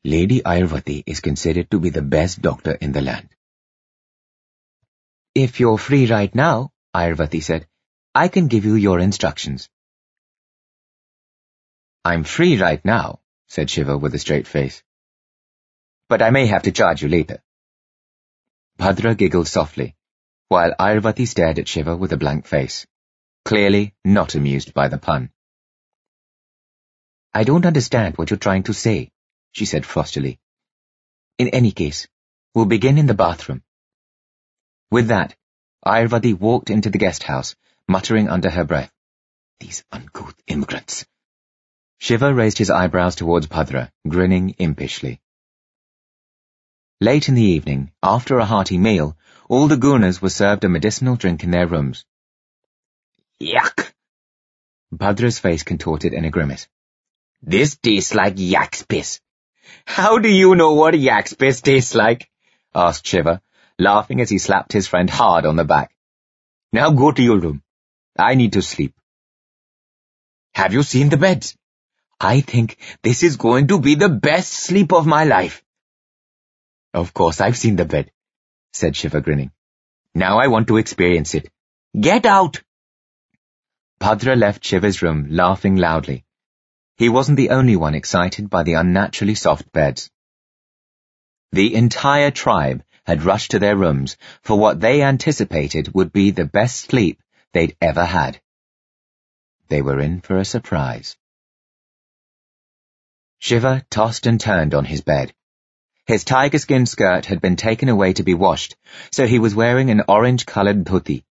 [0.04, 3.28] Lady Ayurvati is considered to be the best doctor in the land.
[5.34, 7.66] If you're free right now, Ayurvati said,
[8.14, 9.68] I can give you your instructions.
[12.04, 14.82] I'm free right now, said Shiva with a straight face.
[16.08, 17.42] But I may have to charge you later.
[18.78, 19.96] Bhadra giggled softly,
[20.48, 22.86] while Ayurvati stared at Shiva with a blank face,
[23.44, 25.30] clearly not amused by the pun.
[27.32, 29.10] I don't understand what you're trying to say,
[29.52, 30.38] she said frostily.
[31.38, 32.06] In any case,
[32.54, 33.62] we'll begin in the bathroom.
[34.90, 35.34] With that,
[35.84, 37.56] Ayurvati walked into the guest house
[37.88, 38.92] muttering under her breath,
[39.60, 41.04] These uncouth immigrants.
[41.98, 45.20] Shiva raised his eyebrows towards Bhadra, grinning impishly.
[47.00, 49.16] Late in the evening, after a hearty meal,
[49.48, 52.04] all the Gunas were served a medicinal drink in their rooms.
[53.40, 53.92] Yuck!
[54.92, 56.68] Bhadra's face contorted in a grimace.
[57.42, 59.20] This tastes like yak's piss.
[59.86, 62.30] How do you know what yak's piss tastes like?
[62.74, 63.42] asked Shiva,
[63.78, 65.94] laughing as he slapped his friend hard on the back.
[66.72, 67.62] Now go to your room.
[68.18, 68.94] I need to sleep.
[70.54, 71.56] Have you seen the beds?
[72.20, 75.62] I think this is going to be the best sleep of my life.
[76.92, 78.10] Of course I've seen the bed,
[78.74, 79.52] said Shiva grinning.
[80.14, 81.50] Now I want to experience it.
[81.98, 82.62] Get out!
[84.00, 86.24] Bhadra left Shiva's room laughing loudly.
[86.96, 90.10] He wasn't the only one excited by the unnaturally soft beds.
[91.52, 96.44] The entire tribe had rushed to their rooms for what they anticipated would be the
[96.44, 97.20] best sleep
[97.52, 98.40] they'd ever had.
[99.68, 101.16] they were in for a surprise.
[103.38, 105.32] Shiva tossed and turned on his bed.
[106.06, 108.76] His tiger skin skirt had been taken away to be washed,
[109.10, 111.24] so he was wearing an orange-coloured dhoti.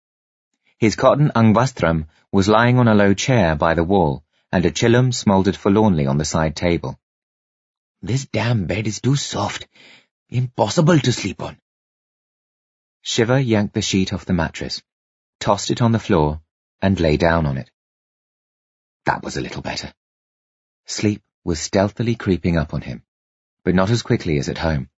[0.79, 5.12] His cotton angvastram was lying on a low chair by the wall, and a chillum
[5.13, 6.99] smouldered forlornly on the side table.
[8.01, 9.67] This damn bed is too soft.
[10.29, 11.59] Impossible to sleep on.
[13.03, 14.81] Shiva yanked the sheet off the mattress,
[15.39, 16.41] tossed it on the floor,
[16.81, 17.69] and lay down on it.
[19.05, 19.93] That was a little better.
[20.86, 23.03] Sleep was stealthily creeping up on him,
[23.63, 24.89] but not as quickly as at home.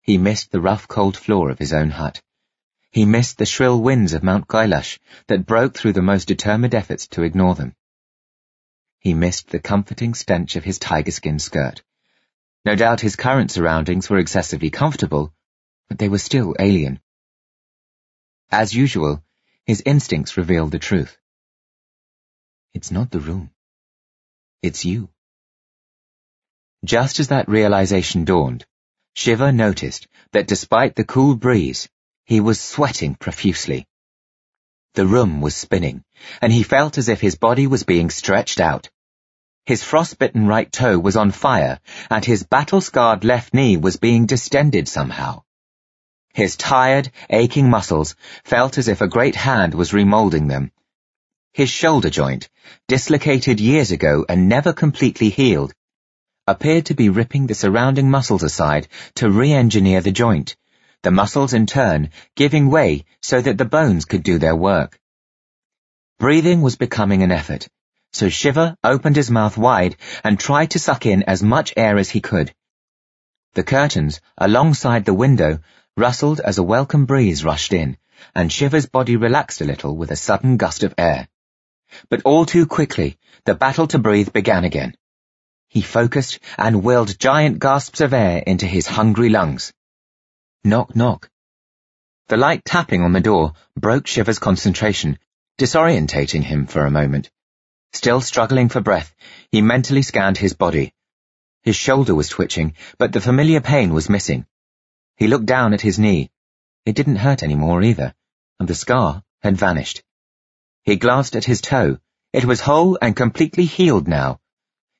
[0.00, 2.20] He missed the rough cold floor of his own hut.
[2.90, 7.06] He missed the shrill winds of Mount Kailash that broke through the most determined efforts
[7.08, 7.74] to ignore them.
[8.98, 11.82] He missed the comforting stench of his tiger skin skirt.
[12.64, 15.34] No doubt his current surroundings were excessively comfortable,
[15.88, 17.00] but they were still alien.
[18.50, 19.24] As usual,
[19.64, 21.16] his instincts revealed the truth.
[22.74, 23.50] It's not the room.
[24.62, 25.11] It's you.
[26.84, 28.66] Just as that realization dawned,
[29.14, 31.88] Shiva noticed that despite the cool breeze,
[32.24, 33.86] he was sweating profusely.
[34.94, 36.02] The room was spinning,
[36.40, 38.90] and he felt as if his body was being stretched out.
[39.64, 41.78] His frostbitten right toe was on fire,
[42.10, 45.44] and his battle-scarred left knee was being distended somehow.
[46.34, 50.72] His tired, aching muscles felt as if a great hand was remolding them.
[51.52, 52.48] His shoulder joint,
[52.88, 55.72] dislocated years ago and never completely healed,
[56.46, 60.56] appeared to be ripping the surrounding muscles aside to re-engineer the joint,
[61.02, 64.98] the muscles in turn giving way so that the bones could do their work.
[66.18, 67.68] Breathing was becoming an effort,
[68.12, 72.10] so Shiva opened his mouth wide and tried to suck in as much air as
[72.10, 72.52] he could.
[73.54, 75.60] The curtains, alongside the window,
[75.96, 77.96] rustled as a welcome breeze rushed in,
[78.34, 81.28] and Shiva's body relaxed a little with a sudden gust of air.
[82.08, 84.94] But all too quickly, the battle to breathe began again.
[85.72, 89.72] He focused and willed giant gasps of air into his hungry lungs.
[90.64, 91.30] Knock, knock.
[92.28, 95.18] The light tapping on the door broke Shiva's concentration,
[95.56, 97.30] disorientating him for a moment.
[97.94, 99.14] Still struggling for breath,
[99.50, 100.92] he mentally scanned his body.
[101.62, 104.44] His shoulder was twitching, but the familiar pain was missing.
[105.16, 106.30] He looked down at his knee.
[106.84, 108.12] It didn't hurt anymore either,
[108.60, 110.02] and the scar had vanished.
[110.82, 111.98] He glanced at his toe.
[112.34, 114.38] It was whole and completely healed now.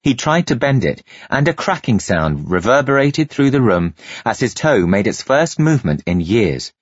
[0.03, 4.53] He tried to bend it, and a cracking sound reverberated through the room as his
[4.53, 6.73] toe made its first movement in years.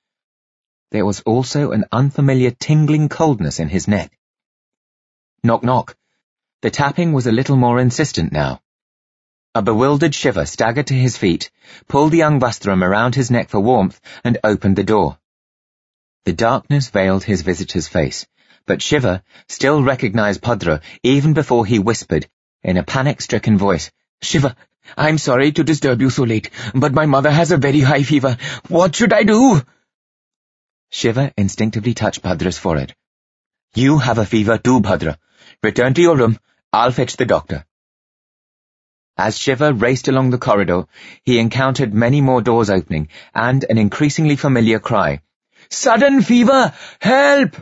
[0.90, 4.18] There was also an unfamiliar tingling coldness in his neck.
[5.44, 5.96] Knock knock.
[6.62, 8.62] The tapping was a little more insistent now.
[9.54, 11.50] A bewildered Shiva staggered to his feet,
[11.88, 15.18] pulled the young angvastram around his neck for warmth, and opened the door.
[16.24, 18.26] The darkness veiled his visitor's face,
[18.64, 22.26] but Shiva still recognized Bhadra even before he whispered,
[22.62, 23.90] in a panic-stricken voice.
[24.22, 24.56] Shiva,
[24.96, 28.36] I'm sorry to disturb you so late, but my mother has a very high fever.
[28.68, 29.62] What should I do?
[30.90, 32.94] Shiva instinctively touched Bhadra's forehead.
[33.74, 35.16] You have a fever too, Bhadra.
[35.62, 36.38] Return to your room.
[36.72, 37.64] I'll fetch the doctor.
[39.16, 40.86] As Shiva raced along the corridor,
[41.24, 45.20] he encountered many more doors opening and an increasingly familiar cry.
[45.68, 46.74] Sudden fever!
[47.00, 47.56] Help!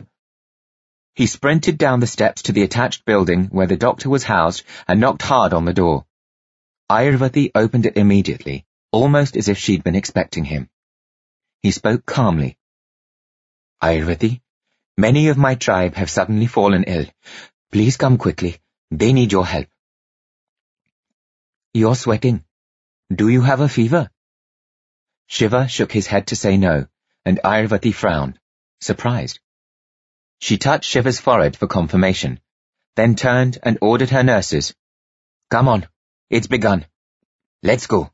[1.15, 4.99] He sprinted down the steps to the attached building where the doctor was housed and
[4.99, 6.05] knocked hard on the door.
[6.89, 10.69] Ayurvati opened it immediately, almost as if she'd been expecting him.
[11.61, 12.57] He spoke calmly.
[13.83, 14.41] Ayurvati,
[14.97, 17.05] many of my tribe have suddenly fallen ill.
[17.71, 18.57] Please come quickly.
[18.89, 19.67] They need your help.
[21.73, 22.43] You're sweating.
[23.13, 24.09] Do you have a fever?
[25.27, 26.87] Shiva shook his head to say no,
[27.25, 28.39] and Ayurvati frowned,
[28.81, 29.39] surprised.
[30.39, 32.39] She touched Shiva's forehead for confirmation,
[32.95, 34.73] then turned and ordered her nurses.
[35.51, 35.87] Come on,
[36.29, 36.85] it's begun.
[37.61, 38.11] Let's go.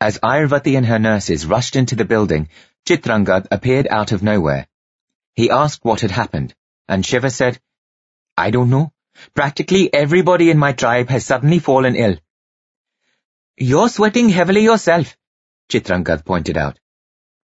[0.00, 2.48] As Ayurvati and her nurses rushed into the building,
[2.86, 4.66] Chitrangad appeared out of nowhere.
[5.34, 6.54] He asked what had happened,
[6.88, 7.60] and Shiva said,
[8.36, 8.92] I don't know.
[9.34, 12.16] Practically everybody in my tribe has suddenly fallen ill.
[13.56, 15.16] You're sweating heavily yourself,
[15.68, 16.78] Chitrangad pointed out.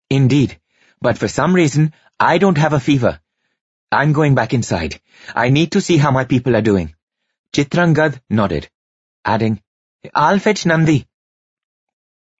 [0.08, 0.58] Indeed,
[1.00, 3.20] but for some reason I don't have a fever.
[3.92, 5.00] I'm going back inside.
[5.36, 6.94] I need to see how my people are doing.
[7.52, 8.68] Chitrangad nodded,
[9.24, 9.62] adding,
[10.14, 11.06] I'll fetch Nandi.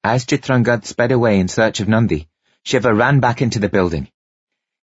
[0.02, 2.28] As Chitrangad sped away in search of Nandi,
[2.64, 4.08] Shiva ran back into the building.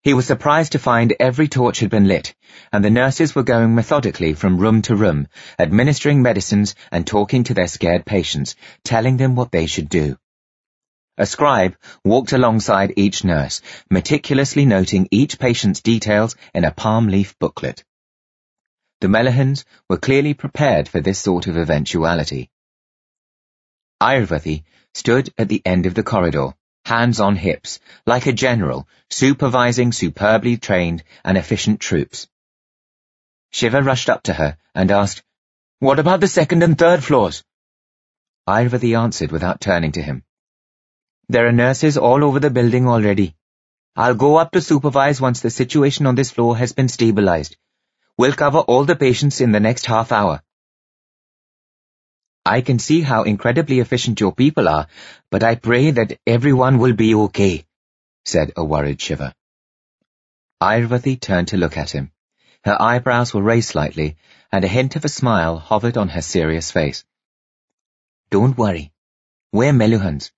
[0.02, 2.32] He was surprised to find every torch had been lit,
[2.72, 5.26] and the nurses were going methodically from room to room,
[5.58, 10.16] administering medicines and talking to their scared patients, telling them what they should do.
[11.16, 17.38] A scribe walked alongside each nurse, meticulously noting each patient's details in a palm leaf
[17.38, 17.84] booklet.
[19.00, 22.50] The Meluhans were clearly prepared for this sort of eventuality.
[24.00, 26.54] Ayurvati stood at the end of the corridor,
[26.84, 32.26] hands on hips, like a general, supervising superbly trained and efficient troops.
[33.52, 35.22] Shiva rushed up to her and asked,
[35.78, 37.44] What about the second and third floors?
[38.48, 40.24] Ayurvati answered without turning to him.
[41.28, 43.34] There are nurses all over the building already.
[43.96, 47.56] I'll go up to supervise once the situation on this floor has been stabilized.
[48.18, 50.42] We'll cover all the patients in the next half hour.
[52.44, 54.86] I can see how incredibly efficient your people are,
[55.30, 57.64] but I pray that everyone will be okay,
[58.26, 59.34] said a worried Shiva.
[60.60, 62.12] Ayurvati turned to look at him.
[62.64, 64.16] Her eyebrows were raised slightly,
[64.52, 67.04] and a hint of a smile hovered on her serious face.
[68.30, 68.92] Don't worry.
[69.52, 70.30] We're Meluhans.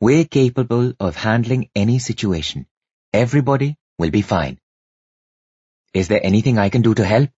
[0.00, 2.66] We're capable of handling any situation.
[3.12, 4.58] Everybody will be fine.
[5.92, 7.30] Is there anything I can do to help?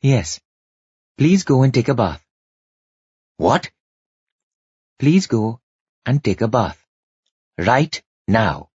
[0.00, 0.40] Yes.
[1.18, 2.24] Please go and take a bath.
[3.38, 3.70] What?
[5.00, 5.60] Please go
[6.06, 6.78] and take a bath.
[7.58, 8.70] Right now,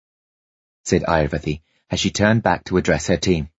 [0.84, 1.62] said Ayurvati
[1.92, 3.50] as she turned back to address her team.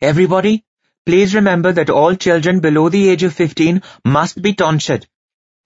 [0.00, 0.64] Everybody,
[1.04, 5.06] please remember that all children below the age of 15 must be tonsured.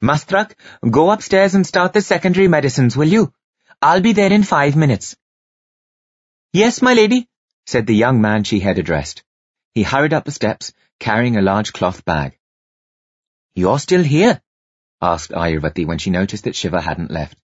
[0.03, 0.57] Mastrak,
[0.91, 3.33] go upstairs and start the secondary medicines, will you?
[3.81, 5.17] I'll be there in five minutes.
[6.53, 7.29] Yes, my lady,
[7.67, 9.23] said the young man she had addressed.
[9.75, 12.37] He hurried up the steps, carrying a large cloth bag.
[13.55, 14.43] You're still here?
[15.01, 17.39] asked Ayurvati when she noticed that Shiva hadn't left.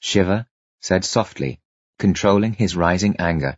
[0.00, 0.46] Shiva
[0.80, 1.60] said softly,
[1.98, 3.56] controlling his rising anger.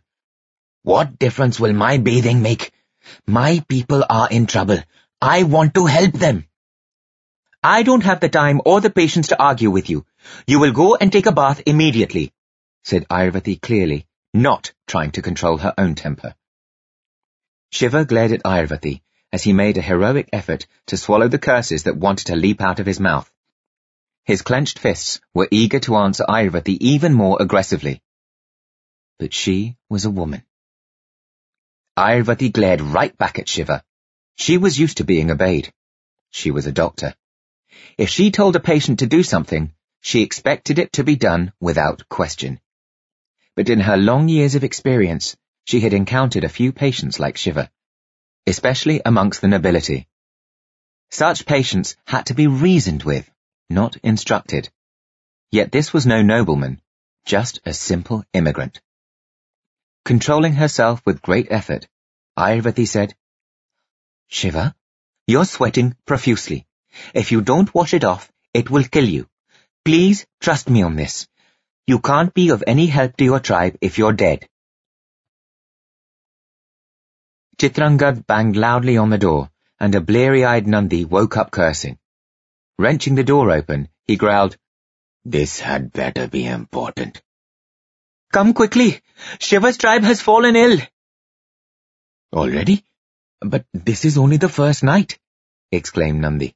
[0.83, 2.71] What difference will my bathing make?
[3.27, 4.79] My people are in trouble.
[5.21, 6.45] I want to help them.
[7.67, 10.05] I don't have the time or the patience to argue with you.
[10.45, 12.31] You will go and take a bath immediately,
[12.83, 14.05] said Ayurvati clearly,
[14.35, 16.35] not trying to control her own temper.
[17.71, 19.01] Shiva glared at Ayurvati
[19.33, 22.79] as he made a heroic effort to swallow the curses that wanted to leap out
[22.79, 23.31] of his mouth.
[24.25, 27.99] His clenched fists were eager to answer Ayurvati even more aggressively.
[29.17, 30.45] But she was a woman.
[31.97, 33.83] Ayurvati glared right back at Shiva.
[34.35, 35.73] She was used to being obeyed.
[36.29, 37.15] She was a doctor.
[37.97, 42.07] If she told a patient to do something, she expected it to be done without
[42.09, 42.59] question.
[43.55, 47.69] But in her long years of experience, she had encountered a few patients like Shiva
[48.47, 50.07] especially amongst the nobility.
[51.09, 53.29] Such patients had to be reasoned with,
[53.69, 54.69] not instructed.
[55.51, 56.81] Yet this was no nobleman,
[57.25, 58.81] just a simple immigrant.
[60.03, 61.87] Controlling herself with great effort,
[62.37, 63.15] Ayurvati said,
[64.27, 64.75] Shiva,
[65.25, 66.67] you're sweating profusely.
[67.13, 69.27] If you don't wash it off, it will kill you.
[69.83, 71.27] Please trust me on this.
[71.87, 74.47] You can't be of any help to your tribe if you're dead.
[77.57, 81.97] Chitrangad banged loudly on the door, and a bleary-eyed Nandi woke up cursing.
[82.77, 84.57] Wrenching the door open, he growled,
[85.23, 87.21] This had better be important.
[88.33, 89.01] Come quickly!
[89.39, 90.79] Shiva's tribe has fallen ill!
[92.33, 92.83] Already?
[93.39, 95.17] But this is only the first night,
[95.71, 96.55] exclaimed Nandi.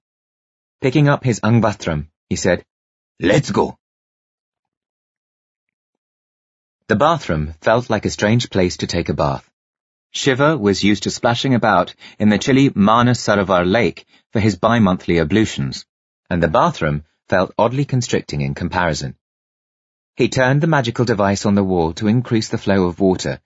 [0.81, 2.63] Picking up his Angvastram, he said,
[3.19, 3.77] Let's go.
[6.87, 9.49] The bathroom felt like a strange place to take a bath.
[10.11, 15.85] Shiva was used to splashing about in the chilly Manasarovar lake for his bi-monthly ablutions,
[16.29, 19.15] and the bathroom felt oddly constricting in comparison.
[20.15, 23.41] He turned the magical device on the wall to increase the flow of water,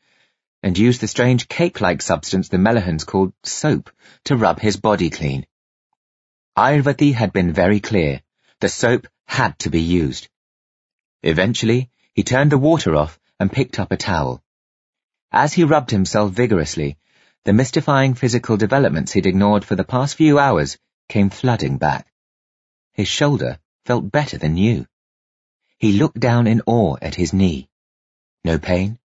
[0.61, 3.89] and used the strange cake-like substance the Meluhans called soap
[4.25, 5.45] to rub his body clean.
[6.55, 8.21] Ayurvati had been very clear.
[8.59, 10.29] The soap had to be used.
[11.23, 14.43] Eventually, he turned the water off and picked up a towel.
[15.31, 16.97] As he rubbed himself vigorously,
[17.43, 20.77] the mystifying physical developments he'd ignored for the past few hours
[21.09, 22.07] came flooding back.
[22.93, 24.85] His shoulder felt better than new.
[25.79, 27.67] He looked down in awe at his knee.
[28.43, 28.99] No pain,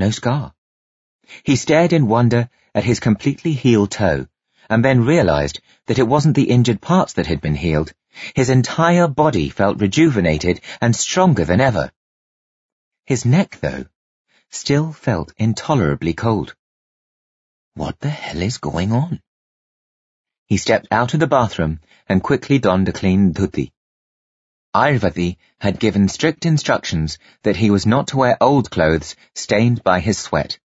[0.00, 0.52] no scar.
[1.44, 4.26] He stared in wonder at his completely healed toe,
[4.70, 7.92] and then realized that it wasn't the injured parts that had been healed.
[8.34, 11.90] His entire body felt rejuvenated and stronger than ever.
[13.06, 13.86] His neck, though,
[14.50, 16.54] still felt intolerably cold.
[17.74, 19.22] What the hell is going on?
[20.46, 23.72] He stepped out of the bathroom and quickly donned a clean dhoti.
[24.74, 30.00] Ayurvati had given strict instructions that he was not to wear old clothes stained by
[30.00, 30.58] his sweat.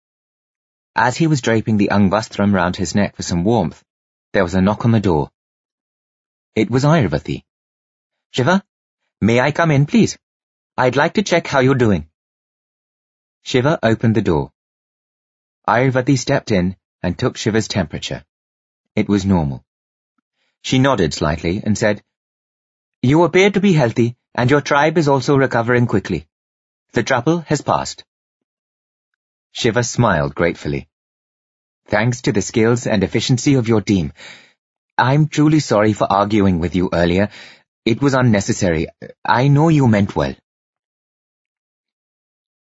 [0.95, 3.83] As he was draping the angvastram round his neck for some warmth,
[4.34, 5.29] there was a knock on the door.
[6.55, 7.43] It was Ayurvati.
[8.31, 8.63] Shiva,
[9.21, 10.17] may I come in, please?
[10.75, 12.09] I'd like to check how you're doing.
[13.43, 14.51] Shiva opened the door.
[15.67, 18.23] Ayurvati stepped in and took Shiva's temperature.
[18.95, 19.63] it was normal.
[20.61, 22.03] She nodded slightly and said,
[23.01, 26.27] You appear to be healthy, and your tribe is also recovering quickly.
[26.93, 28.03] The trouble has passed.
[29.51, 30.88] Shiva smiled gratefully.
[31.88, 34.13] Thanks to the skills and efficiency of your team.
[34.97, 37.29] I'm truly sorry for arguing with you earlier.
[37.86, 38.88] It was unnecessary.
[39.25, 40.36] I know you meant well.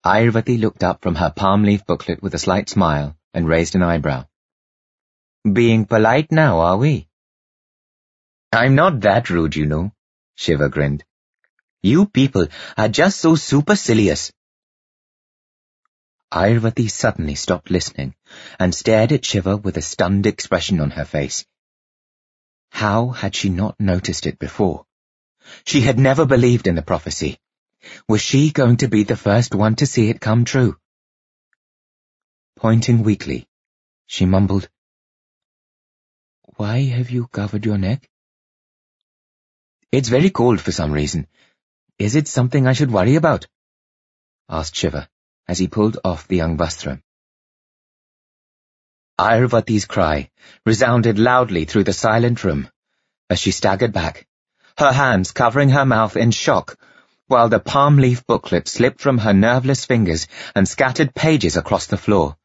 [0.04, 3.82] Ayurvati looked up from her palm leaf booklet with a slight smile and raised an
[3.82, 4.26] eyebrow.
[5.50, 7.08] Being polite now, are we?
[8.52, 9.92] I'm not that rude, you know,
[10.36, 11.04] Shiva grinned.
[11.82, 14.32] You people are just so supercilious.
[16.32, 18.14] Ayurvati suddenly stopped listening
[18.60, 21.44] and stared at Shiva with a stunned expression on her face.
[22.70, 24.86] How had she not noticed it before?
[25.64, 27.40] She had never believed in the prophecy.
[28.08, 30.78] Was she going to be the first one to see it come true?
[32.54, 33.48] Pointing weakly,
[34.06, 34.68] she mumbled,
[36.56, 38.08] Why have you covered your neck?
[39.90, 41.26] It's very cold for some reason.
[41.98, 43.48] Is it something I should worry about?
[44.48, 45.10] asked Shiva
[45.50, 47.02] as he pulled off the young vastram.
[49.18, 50.30] Ayurvati's cry
[50.64, 52.70] resounded loudly through the silent room
[53.28, 54.28] as she staggered back,
[54.78, 56.78] her hands covering her mouth in shock,
[57.26, 61.98] while the palm leaf booklet slipped from her nerveless fingers and scattered pages across the
[61.98, 62.36] floor.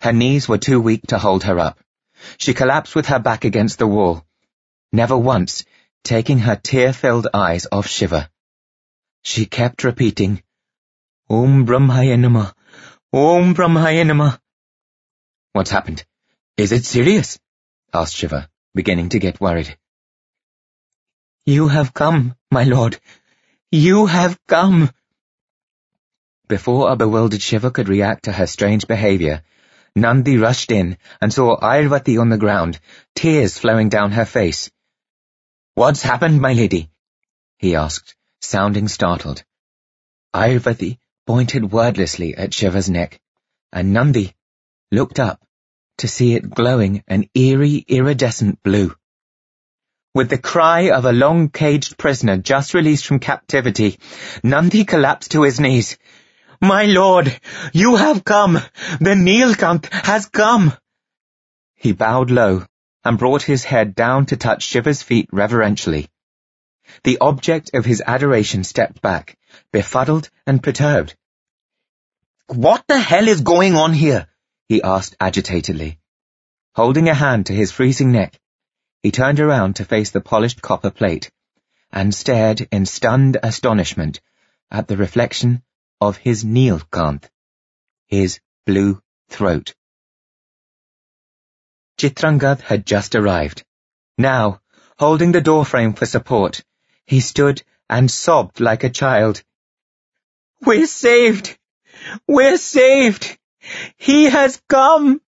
[0.00, 1.78] Her knees were too weak to hold her up.
[2.36, 4.26] She collapsed with her back against the wall,
[4.92, 5.64] never once
[6.02, 8.28] taking her tear-filled eyes off Shiva.
[9.22, 10.42] She kept repeating,
[11.30, 12.54] Om Brahmaya Namah,
[13.12, 14.40] Om Brahmaya Namah.
[15.52, 16.02] What's happened?
[16.56, 17.38] Is it serious?
[17.92, 19.76] asked Shiva, beginning to get worried.
[21.44, 22.98] You have come, my lord.
[23.70, 24.90] You have come.
[26.48, 29.42] Before a bewildered Shiva could react to her strange behavior,
[29.94, 32.80] Nandi rushed in and saw Ayurvati on the ground,
[33.14, 34.70] tears flowing down her face.
[35.74, 36.88] What's happened, my lady?
[37.58, 39.44] he asked, sounding startled.
[40.34, 40.96] Ayurvati
[41.28, 43.20] pointed wordlessly at Shiva's neck,
[43.70, 44.34] and Nandi
[44.90, 45.44] looked up
[45.98, 48.94] to see it glowing an eerie, iridescent blue.
[50.14, 53.98] With the cry of a long-caged prisoner just released from captivity,
[54.42, 55.98] Nandi collapsed to his knees.
[56.62, 57.38] My lord,
[57.74, 58.54] you have come!
[58.98, 60.72] The Nilkanth has come!
[61.74, 62.64] He bowed low
[63.04, 66.08] and brought his head down to touch Shiva's feet reverentially.
[67.04, 69.36] The object of his adoration stepped back,
[69.72, 71.14] befuddled and perturbed.
[72.48, 74.26] What the hell is going on here?
[74.68, 75.98] he asked agitatedly.
[76.74, 78.40] Holding a hand to his freezing neck,
[79.02, 81.30] he turned around to face the polished copper plate
[81.92, 84.22] and stared in stunned astonishment
[84.70, 85.62] at the reflection
[86.00, 87.28] of his Nilkanth,
[88.06, 89.74] his blue throat.
[91.98, 93.62] Chitrangad had just arrived.
[94.16, 94.62] Now,
[94.96, 96.64] holding the doorframe for support,
[97.04, 99.42] he stood and sobbed like a child.
[100.62, 101.57] We're saved!
[102.26, 103.38] We're saved!
[103.96, 105.20] He has come!